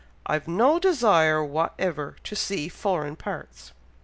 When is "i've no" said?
0.25-0.79